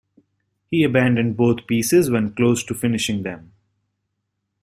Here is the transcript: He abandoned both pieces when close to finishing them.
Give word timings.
He 0.71 0.83
abandoned 0.83 1.37
both 1.37 1.67
pieces 1.67 2.09
when 2.09 2.33
close 2.33 2.63
to 2.63 2.73
finishing 2.73 3.21
them. 3.21 3.51